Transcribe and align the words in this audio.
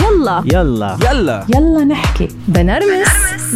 يلا. 0.00 0.42
يلا. 0.46 0.98
يلا. 1.10 1.46
يلا 1.54 1.84
نحكي. 1.84 2.28
بنرمس. 2.48 3.08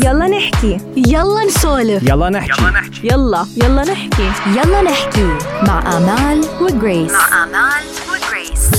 يلا 0.05 0.27
نحكي. 0.29 0.79
يلا 0.97 1.45
نسولف. 1.47 2.03
يلا 2.03 2.31
نحكي. 2.31 2.63
يلا 3.05 3.47
يلا. 3.57 3.83
نحكي. 3.85 4.31
يلا 4.47 4.83
نحكي. 4.83 5.39
مع 5.67 5.97
آمال 5.97 6.45
وجريس. 6.61 7.13
آمال 7.15 7.85
وجريس. 8.11 8.71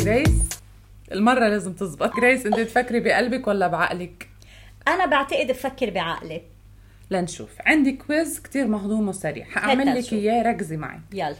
جريس 0.00 0.30
المرة 1.12 1.48
لازم 1.48 1.72
تزبط. 1.72 2.16
جريس 2.16 2.46
انت 2.46 2.60
تفكري 2.60 3.00
بقلبك 3.00 3.48
ولا 3.48 3.68
بعقلك؟ 3.68 4.28
أنا 4.88 5.06
بعتقد 5.06 5.46
بفكر 5.46 5.90
بعقلي. 5.90 6.42
لنشوف. 7.10 7.50
عندي 7.66 7.92
quiz 7.92 8.40
كتير 8.40 8.66
مهضوم 8.66 9.08
وسريع. 9.08 9.44
حأعمل 9.44 9.94
لك. 9.98 10.12
إياه 10.12 10.42
ركزي 10.42 10.76
معي. 10.76 11.00
يلا. 11.12 11.36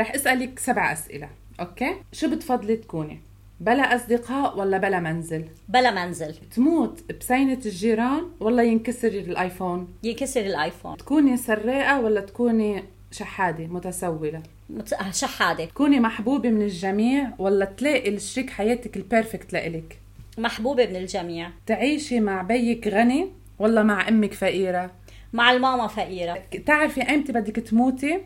رح 0.00 0.14
أسألك 0.14 0.58
سبع 0.58 0.92
أسئلة. 0.92 1.28
okay؟ 1.60 1.96
شو 2.12 2.30
بتفضلي 2.30 2.76
تكوني؟ 2.76 3.20
بلا 3.60 3.96
أصدقاء 3.96 4.58
ولا 4.58 4.78
بلا 4.78 5.00
منزل؟ 5.00 5.44
بلا 5.68 6.06
منزل 6.06 6.34
تموت 6.56 7.12
بسينة 7.20 7.60
الجيران 7.66 8.22
ولا 8.40 8.62
ينكسر 8.62 9.08
ال 9.08 9.18
iPhone؟ 9.18 9.88
ينكسر 10.02 10.40
ال 10.40 10.48
iPhone 10.48 10.96
تكوني 10.96 11.36
سراقة 11.36 12.00
ولا 12.00 12.20
تكوني 12.20 12.84
شحادة 13.10 13.66
متسولة؟ 13.66 14.42
مت... 14.70 14.92
آه، 14.92 15.10
شحادة 15.10 15.64
تكوني 15.64 16.00
محبوبة 16.00 16.50
من 16.50 16.62
الجميع 16.62 17.30
ولا 17.38 17.64
تلاقي 17.64 18.14
الشريك 18.14 18.50
حياتك 18.50 18.96
ال 18.96 19.03
perfect 19.03 19.52
لإلك؟ 19.52 19.98
محبوبة 20.38 20.86
من 20.86 20.96
الجميع 20.96 21.50
تعيشي 21.66 22.20
مع 22.20 22.42
بيك 22.42 22.88
غني 22.88 23.28
ولا 23.58 23.82
مع 23.82 24.08
أمك 24.08 24.34
فقيرة 24.34 24.90
مع 25.32 25.52
الماما 25.52 25.86
فقيرة 25.86 26.42
تعرفي 26.66 27.08
ايمتى 27.08 27.32
بدك 27.32 27.56
تموتي 27.56 28.20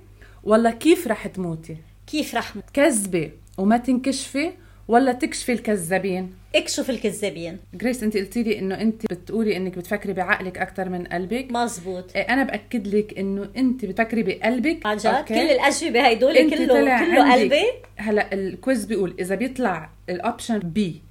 ولا 0.45 0.71
كيف 0.71 1.09
رح 1.09 1.27
تموتي 1.27 1.77
كيف 2.11 2.35
رح 2.35 2.55
كذبي 2.73 3.33
وما 3.59 3.77
تنكشفي 3.77 4.51
ولا 4.89 5.13
تكشفي 5.13 5.53
الكذابين. 5.53 6.35
اكشف 6.55 6.91
الكذابين. 6.91 7.59
جريس 7.75 8.03
انت 8.03 8.17
قلتي 8.17 8.43
لي 8.43 8.59
إنه 8.59 8.81
انت 8.81 9.13
بتقولي 9.13 9.57
إنك 9.57 9.79
بتفكري 9.79 10.13
بعقلك 10.13 10.59
أكثر 10.59 10.89
من 10.89 11.05
قلبك. 11.05 11.49
مزبوط. 11.51 12.17
إيه، 12.17 12.23
أنا 12.23 12.43
بأكد 12.43 12.87
لك 12.95 13.19
إنه 13.19 13.49
انت 13.57 13.85
بتفكري 13.85 14.23
بقلبك. 14.23 14.87
عن 14.87 14.97
جد؟ 14.97 15.25
كل 15.29 15.35
الأجوبة 15.35 16.07
هيدول 16.07 16.37
انت 16.37 16.55
كله 16.55 16.99
كله 16.99 17.33
قلبي. 17.33 17.65
هلا 17.97 18.35
ال 18.35 18.45
quiz 18.45 18.85
بيقول 18.85 19.15
إذا 19.21 19.35
بيطلع 19.35 19.91
ال 20.09 20.16
option 20.16 20.59
B 20.59 21.03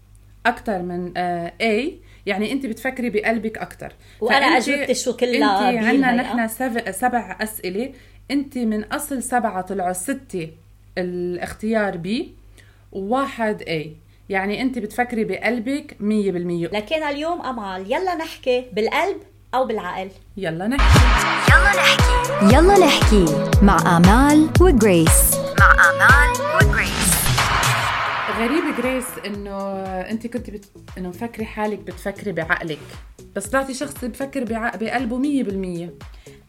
أكثر 0.45 0.81
من 0.81 1.17
A 1.17 1.97
يعني 2.25 2.51
انت 2.51 2.65
بتفكري 2.65 3.09
بقلبك 3.09 3.57
أكثر 3.57 3.93
وأنا 4.21 4.45
أجوبتي 4.45 4.93
شو 4.93 5.15
كلها 5.15 5.69
انت 5.69 5.77
عندنا 5.87 6.11
نحن 6.11 6.39
آه. 6.39 6.47
سبع, 6.47 6.91
سبع 6.91 7.37
أسئلة. 7.41 7.91
انت 8.31 8.57
من 8.57 8.83
أصل 8.83 9.23
سبعة 9.23 9.61
طلعوا 9.61 9.93
ستة. 9.93 10.49
الاختيار 10.99 11.97
بي 11.97 12.33
وواحد 12.91 13.61
اي 13.61 13.95
يعني 14.29 14.61
انت 14.61 14.79
بتفكري 14.79 15.23
بقلبك 15.23 15.91
100% 15.99 16.73
لكن 16.73 17.03
اليوم 17.03 17.41
امال 17.41 17.81
يلا 17.85 18.15
نحكي 18.15 18.65
بالقلب 18.73 19.17
أو 19.53 19.65
بالعقل. 19.65 20.09
يلا 20.37 20.67
نحكي. 20.67 20.99
يلا 21.51 21.69
نحكي. 21.75 22.55
يلا 22.55 22.85
نحكي 22.85 23.25
مع 23.61 23.97
آمال 23.97 24.49
وجريس. 24.61 25.35
مع 25.59 25.71
آمال 25.89 26.31
وجريس. 26.55 26.98
غريب 28.39 28.75
جريس 28.77 29.05
إنه 29.25 29.57
أنت 29.85 30.27
كنت 30.27 30.49
بت... 30.49 30.65
إنه 30.97 31.09
مفكري 31.09 31.45
حالك 31.45 31.79
بتفكري 31.79 32.31
بعقلك 32.31 32.79
بس 33.35 33.47
طلعتي 33.47 33.73
شخص 33.73 34.05
بفكر 34.05 34.43
بعق... 34.43 34.75
بقلبه 34.75 35.17
100% 35.87 35.89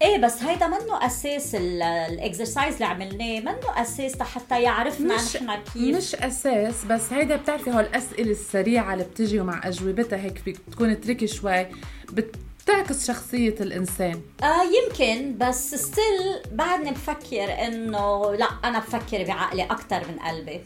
إيه 0.03 0.19
بس 0.19 0.43
هيدا 0.43 0.67
منه 0.67 1.07
أساس 1.07 1.55
ال 1.55 1.68
exercise 1.68 2.75
اللي 2.75 2.85
عملناه 2.85 3.41
منه 3.41 3.83
أساس 3.83 4.17
لحتى 4.17 4.63
يعرفنا 4.63 5.15
مش 5.15 5.37
نحن 5.37 5.63
كيف. 5.75 5.97
مش 5.97 6.15
أساس 6.15 6.85
بس 6.85 7.13
هيدا 7.13 7.37
بتعرفي 7.37 7.71
هول 7.71 7.85
الأسئلة 7.85 8.31
السريعة 8.31 8.93
اللي 8.93 9.05
بتجي 9.05 9.41
ومع 9.41 9.61
أجوبتها 9.65 10.19
هيك 10.19 10.39
فيك 10.39 10.57
تكون 10.73 11.01
tricky 11.01 11.27
شوي 11.27 11.67
بتعكس 12.13 13.07
شخصية 13.07 13.55
الإنسان. 13.61 14.21
آه 14.43 14.63
يمكن 14.63 15.39
بس 15.39 15.75
still 15.75 16.43
بعدني 16.53 16.91
بفكر 16.91 17.67
إنه 17.67 18.35
لا 18.35 18.49
أنا 18.65 18.79
بفكر 18.79 19.25
بعقلي 19.25 19.63
أكثر 19.63 20.03
من 20.09 20.19
قلبي. 20.19 20.61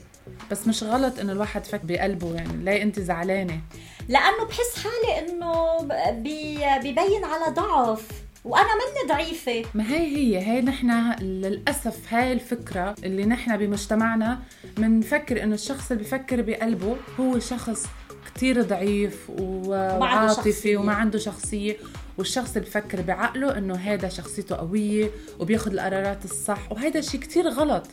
بس 0.51 0.69
مش 0.69 0.83
غلط 0.83 1.19
إنه 1.19 1.33
الواحد 1.33 1.67
يفكر 1.67 1.81
بقلبه 1.85 2.35
يعني 2.35 2.65
ليه 2.65 2.83
أنت 2.83 3.01
زعلانة. 3.01 3.61
لأنه 4.09 4.45
بحس 4.49 4.85
حالي 4.85 5.29
إنه 5.29 5.79
بي 6.11 6.59
ببين 6.79 7.25
على 7.25 7.55
ضعف 7.55 8.09
وأنا 8.45 8.69
مني 8.75 9.09
ضعيفة. 9.09 9.65
ما 9.75 9.91
هي 9.91 10.17
هي 10.17 10.47
هي 10.47 10.61
نحن 10.61 11.13
للأسف 11.23 12.15
هاي 12.15 12.33
الفكرة 12.33 12.95
اللي 13.05 13.25
نحن 13.25 13.57
بمجتمعنا 13.57 14.39
بنفكر 14.77 15.43
إنه 15.43 15.55
الشخص 15.55 15.91
اللي 15.91 16.03
بفكر 16.05 16.43
بقلبه 16.43 16.97
هو 17.21 17.39
شخص 17.39 17.87
كتير 18.27 18.63
ضعيف 18.63 19.31
وعاطفي. 19.31 20.77
وما 20.77 20.93
عنده 20.93 21.19
شخصية. 21.19 21.77
والشخص 22.19 22.57
اللي 22.57 22.69
بفكر 22.69 23.01
بعقله 23.01 23.59
إنه 23.59 23.75
هذا 23.75 24.09
شخصيته 24.09 24.57
قوية 24.57 25.11
وبياخد 25.41 25.73
القرارات 25.73 26.25
الصح 26.25 26.73
وهذا 26.73 27.01
شيء 27.01 27.21
كتير 27.21 27.49
غلط. 27.49 27.87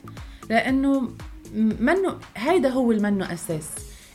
لأنه 0.50 1.09
منه 1.56 2.17
هيدا 2.38 2.69
هو 2.69 2.91
اللي 2.91 3.12
منه 3.12 3.34
أساس. 3.34 3.69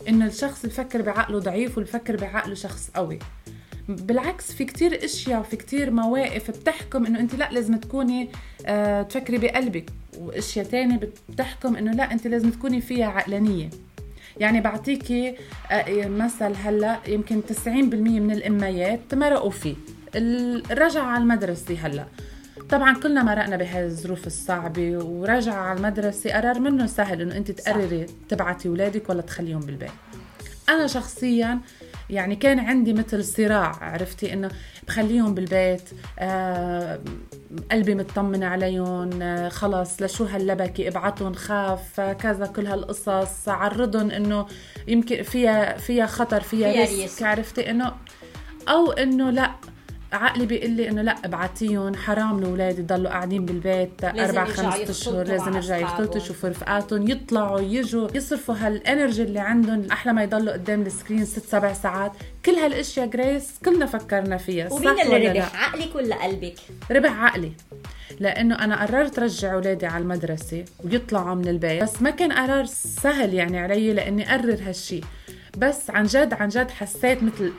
إنه 0.09 0.27
الشخص 0.27 0.65
اللي 0.65 0.75
بفكر 0.77 1.03
بعقله 1.03 1.39
ضعيف 1.39 1.79
واللي 1.79 1.91
بفكر 1.93 2.17
بعقله 2.17 2.55
شخص 2.55 2.91
قوي. 2.95 3.19
بالعكس 3.89 4.53
في 4.53 4.65
كتير 4.65 5.05
أشياء 5.05 5.41
وفي 5.41 5.57
كتير 5.57 5.91
مواقف 5.91 6.51
بتحكم 6.51 7.07
إنه 7.07 7.21
أنت 7.21 7.35
لا 7.35 7.49
لازم 7.53 7.77
تكوني 7.77 8.29
آه 8.67 9.03
تفكري 9.03 9.39
بقلبك. 9.39 9.91
وأشياء 10.19 10.65
تانية 10.67 11.01
بتحكم 11.29 11.77
إنه 11.77 11.93
لا 11.93 12.13
أنت 12.13 12.27
لازم 12.27 12.51
تكوني 12.51 12.81
فيها 12.81 13.07
عقلانية. 13.07 13.71
يعني 14.37 14.61
بعطيكي 14.61 15.35
آه 15.71 16.09
مثل 16.09 16.53
هلأ 16.65 16.99
يمكن 17.09 17.43
90% 17.67 17.69
من 17.69 18.31
الإميات 18.31 19.15
مرقوا 19.15 19.51
فيه. 19.51 19.75
الرجعة 20.15 21.03
على 21.05 21.23
المدرسة 21.23 21.75
هلأ. 21.75 22.07
طبعا 22.71 22.95
كلنا 22.95 23.23
مرقنا 23.23 23.57
بهاي 23.57 23.85
الظروف 23.85 24.27
الصعبة 24.27 24.99
ورجع 25.05 25.55
على 25.55 25.79
المدرسة 25.79 26.33
قرار 26.33 26.61
منه 26.61 26.87
سهل 26.87 27.21
إنه 27.21 27.37
أنت 27.37 27.51
تقرري 27.51 28.07
تبعتي 28.29 28.69
اولادك 28.69 29.11
ولا 29.11 29.23
تخليهم 29.23 29.61
بالبيت. 29.61 29.91
أنا 30.69 30.87
شخصيا 30.87 31.61
يعني 32.11 32.37
كان 32.37 32.59
عندي 32.59 32.93
مثل 32.93 33.25
صراع 33.25 33.77
عرفتي؟ 33.81 34.33
إنه 34.33 34.51
بخليهم 34.89 35.35
بالبيت 35.35 35.83
آه 36.19 37.01
قلبي 37.73 37.95
مطمن 37.95 38.43
عليهم 38.45 39.23
آه 39.23 39.49
خلص 39.49 40.03
لشو 40.03 40.25
هاللبكي 40.25 40.89
ابعتهم 40.89 41.35
خاف 41.35 42.01
آه 42.01 42.13
كذا 42.13 42.47
كل 42.47 42.67
هالقصص 42.67 43.49
عرضهم 43.49 44.11
إنه 44.11 44.47
يمكن 44.89 45.23
فيها 45.23 45.77
فيها 45.79 46.07
خطر 46.07 46.41
فيها, 46.41 46.73
فيها 46.73 47.03
ريسك. 47.03 47.23
عرفتي؟ 47.23 47.71
إنه 47.71 47.93
أو 48.69 48.93
إنه 48.93 49.31
لا. 49.31 49.51
عقلي 50.17 50.47
بيقول 50.47 50.71
لي 50.71 50.89
إنه 50.89 51.03
لا 51.03 51.17
ابعتيهم 51.25 51.95
حرام 51.95 52.39
الأولاد 52.39 52.79
يضلوا 52.79 53.11
قاعدين 53.11 53.45
بالبيت 53.45 54.05
أربع 54.05 54.45
خمس 54.45 54.75
أشهر 54.91 55.25
لازم 55.25 55.55
يرجعوا 55.55 55.81
يختلطوا. 55.81 56.17
يشوفوا 56.17 56.49
رفقاتهم 56.49 57.11
يطلعوا 57.11 57.61
يجوا 57.61 58.09
يصرفوا 58.15 58.55
هال 58.55 58.72
energy 58.72 59.23
اللي 59.23 59.41
عندهم 59.41 59.87
أحلى 59.93 60.13
ما 60.13 60.23
يضلوا 60.23 60.53
قدام 60.53 60.83
ال 60.83 60.89
screen 60.89 61.25
ست 61.25 61.47
سبع 61.47 61.73
ساعات. 61.73 62.13
كل 62.45 62.53
هالأشياء 62.53 63.07
جريس 63.07 63.51
كلنا 63.65 63.87
فكرنا 63.87 64.37
فيها 64.37 64.73
ومين 64.73 64.97
صح 64.97 65.03
اللي 65.05 65.17
ولا 65.17 65.33
ربح؟ 65.33 65.65
عقلك 65.65 65.95
ولا 65.95 66.25
قلبك؟ 66.25 66.55
ربح 66.91 67.21
عقلي. 67.23 67.53
لأنه 68.21 68.65
أنا 68.65 68.85
قررت 68.85 69.19
رجع 69.19 69.55
أولادي 69.55 69.87
على 69.87 70.03
المدرسة 70.03 70.65
ويطلعوا 70.85 71.35
من 71.35 71.49
البيت. 71.49 71.83
بس 71.83 72.03
ما 72.03 72.11
كان 72.11 72.33
قرار 72.33 72.65
سهل 72.65 73.35
يعني 73.35 73.59
علي 73.59 73.93
لأني 73.93 74.35
أقرر 74.35 74.59
هالشي. 74.67 75.01
بس 75.59 75.91
عن 75.91 76.05
جد 76.05 76.35
عن 76.35 76.49
جد 76.49 76.71
حسيت 76.71 77.23
مثل 77.23 77.53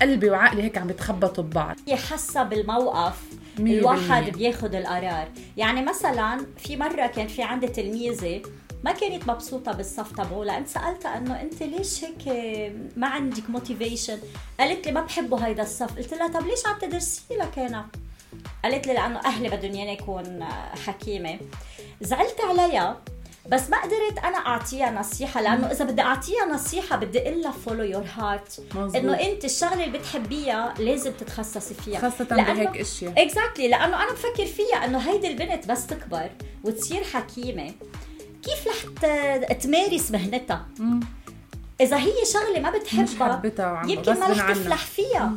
قلبي 0.00 0.30
وعقلي 0.30 0.62
هيك 0.62 0.78
عم 0.78 0.86
بتخبطوا 0.86 1.44
ببعض. 1.44 1.76
هي 1.88 1.96
حسب 1.96 2.52
الموقف 2.52 3.22
الواحد. 3.58 4.38
بياخد 4.38 4.74
القرار. 4.74 5.28
يعني 5.56 5.82
مثلا 5.82 6.46
في 6.58 6.76
مرة 6.76 7.06
كان 7.06 7.28
في 7.28 7.42
عندي 7.42 7.68
تلميذة 7.68 8.42
ما 8.84 8.92
كانت 8.92 9.28
مبسوطة 9.28 9.72
بالصف 9.72 10.12
تبعه 10.12 10.44
لأن 10.44 10.66
سألتها 10.66 11.18
إنه 11.18 11.40
أنت 11.40 11.62
ليش 11.62 12.04
هيك 12.04 12.28
ما 12.96 13.06
عندك 13.06 13.50
موتيفيشن 13.50 14.18
قالت 14.60 14.86
لي 14.86 14.92
ما 14.92 15.00
بحبه 15.00 15.46
هيدا 15.46 15.62
الصف. 15.62 15.98
قلت 15.98 16.14
لها 16.14 16.28
طب 16.28 16.46
ليش 16.46 16.66
عم 16.66 16.78
تدرسي 16.78 17.22
لك 17.30 17.58
أنا 17.58 17.86
قالت 18.64 18.86
لي 18.86 18.94
لأنه 18.94 19.18
أهلي 19.18 19.48
بدهم 19.48 19.74
ياني 19.74 19.92
أكون 19.92 20.44
حكيمة. 20.86 21.38
زعلت 22.00 22.40
عليها. 22.40 23.00
بس 23.48 23.70
ما 23.70 23.82
قدرت 23.82 24.18
أنا 24.24 24.36
أعطيها 24.38 24.90
نصيحة 24.90 25.40
لأنه 25.40 25.70
إذا 25.70 25.84
بدي 25.84 26.02
أعطيها 26.02 26.44
نصيحة 26.52 26.96
بدي 26.96 27.18
أقول 27.28 27.42
لها 27.42 27.50
follow 27.52 27.82
your 27.84 28.04
heart. 28.16 28.62
إنه 28.96 29.20
أنت 29.20 29.44
الشغلة 29.44 29.84
اللي 29.84 29.98
بتحبيها 29.98 30.74
لازم 30.78 31.12
تتخصصي 31.12 31.74
فيها. 31.74 32.00
خاصة 32.00 32.24
لأنه- 32.24 32.34
بهيك 32.50 32.76
إشياء. 32.76 33.12
exactly 33.22 33.68
لأنه 33.68 34.02
أنا 34.02 34.12
بفكر 34.12 34.46
فيها 34.46 34.84
إنه 34.84 34.98
هيدي 34.98 35.28
البنت 35.28 35.66
بس 35.70 35.86
تكبر 35.86 36.30
وتصير 36.64 37.04
حكيمة. 37.04 37.72
كيف 38.42 38.68
رح 38.68 39.52
تمارس 39.52 40.10
مهنتها؟ 40.10 40.66
مم. 40.78 41.00
إذا 41.80 41.96
هي 41.96 42.12
شغلة 42.32 42.60
ما 42.60 42.70
بتحبها 42.70 43.40
يمكن 43.86 44.20
ما 44.20 44.26
رح. 44.28 44.50
تفلح 44.52 44.84
فيها. 44.84 45.32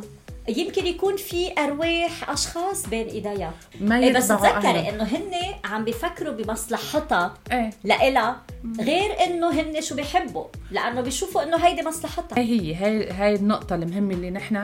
يمكن 0.48 0.86
يكون 0.86 1.16
في 1.16 1.52
أرواح 1.58 2.30
أشخاص 2.30 2.88
بين 2.88 3.06
ايديها 3.06 3.52
ما 3.80 3.98
إيه 3.98 4.12
بس 4.12 4.28
تذكري. 4.28 4.88
إنه 4.88 5.04
هن 5.04 5.32
عم 5.64 5.84
بيفكروا 5.84 6.34
بمصلحتها 6.34 7.34
إيه. 7.52 7.70
لإلها 7.84 8.42
غير 8.80 9.24
إنه 9.24 9.50
هن 9.50 9.80
شو 9.80 9.94
بيحبوا 9.94 10.44
لأنه 10.70 11.00
بيشوفوا 11.00 11.42
إنه 11.42 11.56
هيدي 11.56 11.82
مصلحتها. 11.82 12.38
هي 12.38 12.60
هي 12.60 12.74
هاي 12.74 13.10
هاي 13.10 13.34
النقطة 13.34 13.74
المهمة 13.74 14.14
اللي 14.14 14.30
نحن 14.30 14.56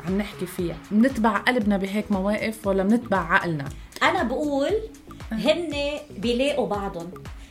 عم 0.00 0.18
نحكي 0.18 0.46
فيها. 0.46 0.76
بنتبع 0.90 1.36
قلبنا 1.36 1.76
بهيك 1.76 2.12
مواقف 2.12 2.66
ولا 2.66 2.82
بنتبع 2.82 3.18
عقلنا؟ 3.18 3.64
أنا 4.02 4.22
بقول 4.22 4.72
هن 5.32 5.74
بيلاقوا 6.18 6.66
بعضهم. 6.66 7.10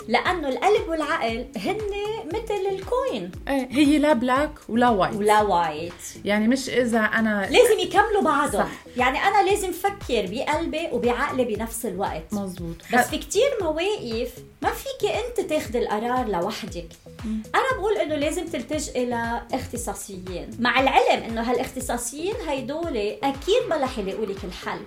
لأنه 0.09 0.49
القلب 0.49 0.89
والعقل 0.89 1.45
هن 1.57 1.77
مثل 2.25 2.61
ال 2.71 2.81
coin. 2.81 3.31
إيه 3.47 3.67
هي 3.71 3.97
لا 3.97 4.13
black 4.13 4.51
ولا 4.69 4.89
white. 4.89 5.15
ولا 5.15 5.41
white. 5.41 5.93
يعني 6.25 6.47
مش 6.47 6.69
إذا 6.69 6.99
أنا 6.99 7.49
لازم 7.51 7.79
يكملوا 7.79 8.21
بعضهم. 8.21 8.63
صح. 8.63 8.71
يعني 8.97 9.19
أنا 9.19 9.49
لازم 9.49 9.71
فكر 9.71 10.27
بقلبي 10.31 10.87
وبعقلي 10.91 11.43
بنفس 11.43 11.85
الوقت. 11.85 12.33
مزبوط 12.33 12.75
بس 12.93 13.05
في 13.05 13.17
كتير 13.17 13.49
مواقف 13.61 14.33
ما 14.61 14.69
فيك 14.69 15.11
أنت 15.11 15.49
تاخذ 15.49 15.75
القرار 15.75 16.27
لوحدك. 16.27 16.87
أنا 17.25 17.77
بقول 17.79 17.97
إنه 17.97 18.15
لازم 18.15 18.45
تلتجئي 18.45 19.05
لاختصاصيين 19.05 20.49
مع 20.59 20.79
العلم 20.79 21.23
إنه 21.23 21.41
هالاختصاصيين 21.41 22.35
هيدول 22.47 22.97
أكيد 23.23 23.63
ما 23.69 23.77
رح 23.77 23.97
يلاقوا 23.97 24.25
لك 24.25 24.43
الحل. 24.43 24.79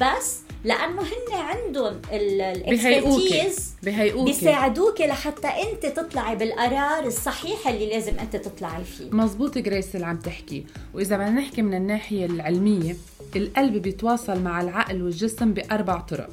بس 0.00 0.40
لأنه 0.64 1.02
هن 1.02 1.32
عندهم 1.32 2.00
الاكسبرتيز 2.12 3.74
بهيئوكي. 3.82 4.24
بيساعدوك 4.24 5.00
لحتى 5.00 5.48
أنت 5.48 5.86
تطلعي 5.86 6.36
بالقرار 6.36 7.06
الصحيح 7.06 7.68
اللي 7.68 7.88
لازم 7.88 8.18
أنت 8.18 8.36
تطلعي 8.36 8.84
فيه. 8.84 9.10
مزبوط 9.10 9.58
جريس 9.58 9.94
اللي 9.94 10.06
عم 10.06 10.16
تحكي. 10.16 10.64
وإذا 10.94 11.16
بدنا 11.16 11.30
نحكي 11.30 11.62
من 11.62 11.74
الناحية 11.74 12.26
العلمية 12.26 12.96
القلب 13.36 13.76
بيتواصل 13.76 14.40
مع 14.40 14.60
العقل 14.60 15.02
والجسم 15.02 15.52
بأربع 15.52 16.00
طرق. 16.00 16.30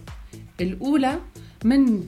الأولى 0.61 1.19
من 1.63 2.03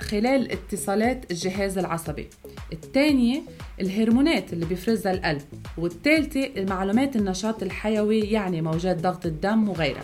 خلال 0.00 0.52
اتصالات 0.52 1.30
الجهاز 1.30 1.78
العصبي. 1.78 2.28
الثانية 2.72 3.42
الهرمونات 3.80 4.52
اللي 4.52 4.66
بيفرزها 4.66 5.12
القلب. 5.12 5.42
والثالثة 5.78 6.50
المعلومات 6.56 7.16
النشاط 7.16 7.62
الحيوي 7.62 8.20
يعني 8.20 8.62
موجات 8.62 9.00
ضغط 9.00 9.26
الدم 9.26 9.68
وغيرها. 9.68 10.02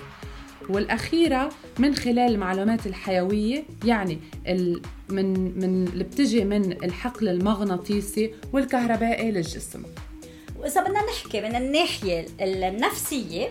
والأخيرة 0.68 1.50
من 1.78 1.94
خلال 1.94 2.18
المعلومات 2.18 2.86
الحيوية 2.86 3.64
يعني 3.84 4.18
ال 4.46 4.82
من 5.08 5.58
من 5.60 5.88
اللي 5.88 6.04
بتجي 6.04 6.44
من 6.44 6.72
الحقل 6.84 7.28
المغناطيسي 7.28 8.34
والكهربائي 8.52 9.30
للجسم. 9.30 9.82
وإذا 10.56 10.82
بدنا 10.82 11.00
نحكي 11.04 11.40
من 11.40 11.56
الناحية 11.56 12.26
النفسية 12.40 13.48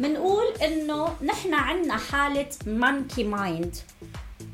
بنقول 0.00 0.44
إنه 0.64 1.08
نحن 1.22 1.54
عندنا 1.54 1.96
حالة 1.96 2.48
monkey 2.66 3.24
mind 3.24 3.76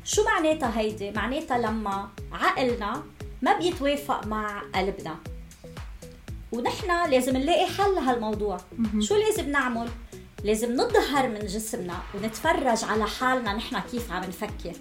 شو 0.03 0.23
معناتها 0.23 0.79
هيدي؟ 0.79 1.11
معناتها 1.11 1.57
لما 1.57 2.09
عقلنا 2.31 3.03
ما 3.41 3.57
بيتوافق 3.57 4.27
مع 4.27 4.61
قلبنا. 4.75 5.15
ونحن 6.51 7.09
لازم 7.11 7.37
نلاقي 7.37 7.65
حل 7.65 7.95
لهالموضوع. 7.95 8.57
شو 8.99 9.15
لازم 9.15 9.49
نعمل؟ 9.49 9.89
لازم 10.43 10.73
نظهر 10.75 11.27
من 11.27 11.39
جسمنا 11.39 11.99
ونتفرج 12.15 12.83
على 12.83 13.07
حالنا 13.07 13.53
نحن 13.53 13.79
كيف 13.79 14.11
عم 14.11 14.23
نفكر. 14.23 14.73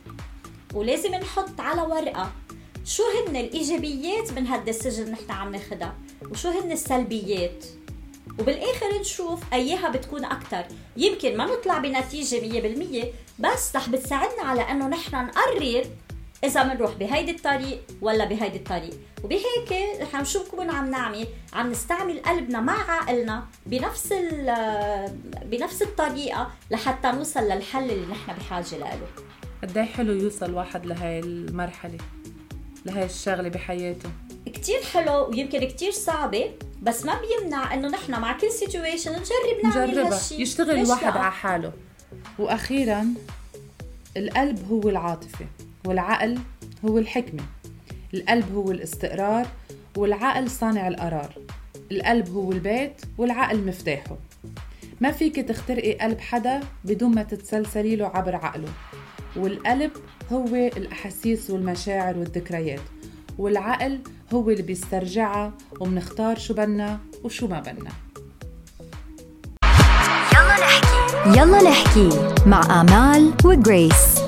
ولازم 0.74 1.14
نحط 1.14 1.60
على 1.60 1.82
ورقة 1.82 2.32
شو 2.84 3.02
هن 3.02 3.36
الإيجابيات 3.36 4.32
من 4.32 4.46
هالديسيجن 4.46 5.10
نحن 5.10 5.30
عم 5.30 5.52
ناخدها 5.52 5.94
وشو 6.30 6.48
هن 6.48 6.72
السلبيات. 6.72 7.64
وبالآخر 8.38 9.00
نشوف 9.00 9.40
أيها 9.52 9.88
بتكون 9.88 10.24
أكثر 10.24 10.64
يمكن 10.96 11.36
ما 11.36 11.44
نطلع 11.44 11.78
بنتيجة 11.78 12.40
100% 13.02 13.06
بس 13.38 13.76
رح 13.76 13.88
بتساعدنا 13.88 14.42
على 14.42 14.60
إنه 14.60 14.88
نحن 14.88 15.16
نقرر 15.26 15.84
إذا 16.44 16.62
بنروح 16.62 16.94
بهيدي 16.94 17.30
الطريق 17.30 17.80
ولا 18.00 18.24
بهيدي 18.24 18.56
الطريق. 18.56 18.94
وبهيك 19.24 20.00
رح 20.00 20.20
نشوف 20.20 20.50
كون 20.50 20.70
عم 20.70 20.90
نعمل 20.90 21.26
عم 21.52 21.70
نستعمل 21.70 22.22
قلبنا 22.22 22.60
مع 22.60 22.90
عقلنا 22.90 23.44
بنفس 23.66 24.12
ال- 24.12 25.18
بنفس 25.44 25.82
الطريقة 25.82 26.50
لحتى 26.70 27.12
نوصل 27.12 27.40
للحل 27.40 27.90
اللي 27.90 28.06
نحن 28.06 28.32
بحاجة 28.38 28.78
له. 28.78 28.98
قد 29.62 29.78
إيه 29.78 29.84
حلو 29.84 30.12
يوصل 30.12 30.54
واحد 30.54 30.86
لهي 30.86 31.18
المرحلة 31.20 31.98
لهي 32.86 33.04
الشغلة 33.04 33.48
بحياته؟ 33.48 34.10
كتير 34.46 34.82
حلو 34.82 35.28
ويمكن 35.28 35.64
كتير 35.68 35.90
صعبة 35.92 36.50
بس 36.82 37.04
ما 37.04 37.20
بيمنع 37.20 37.74
إنه 37.74 37.88
نحن 37.88 38.12
مع 38.20 38.38
كل 38.38 38.50
سيتويشن 38.50 39.10
نجرب 39.10 39.64
نعمل 39.64 39.90
نجربها. 39.90 40.14
هالشي. 40.16 40.42
يشتغل 40.42 40.70
الواحد؟ 40.70 41.16
على 41.16 41.32
حاله. 41.32 41.72
وأخيرا 42.38 43.06
القلب 44.16 44.68
هو 44.70 44.88
العاطفة. 44.88 45.46
والعقل 45.84 46.38
هو 46.84 46.98
الحكمة. 46.98 47.42
القلب 48.14 48.54
هو 48.54 48.70
الاستقرار 48.70 49.46
والعقل 49.96 50.50
صانع 50.50 50.88
القرار. 50.88 51.30
القلب 51.92 52.28
هو 52.28 52.52
البيت 52.52 53.02
والعقل 53.18 53.66
مفتاحه. 53.66 54.16
ما 55.00 55.10
فيك 55.10 55.36
تخترقي 55.36 55.92
قلب 55.92 56.20
حدا 56.20 56.60
بدون 56.84 57.14
ما 57.14 57.22
تتسلسلي 57.22 57.96
له 57.96 58.06
عبر 58.06 58.36
عقله. 58.36 58.68
والقلب 59.36 59.90
هو 60.32 60.54
الأحاسيس 60.54 61.50
والمشاعر 61.50 62.18
والذكريات. 62.18 62.80
والعقل 63.38 63.98
هو 64.34 64.50
اللي 64.50 64.62
بيسترجعها 64.62 65.52
وبنختار 65.80 66.38
شو 66.38 66.54
بدنا 66.54 67.00
وشو 67.24 67.46
ما 67.46 67.60
بدنا. 67.60 67.90
يلا 70.34 70.56
نحكي. 70.60 71.38
يلا 71.38 71.62
نحكي 71.70 72.08
مع 72.46 72.80
آمال 72.80 73.32
وجريس. 73.44 74.19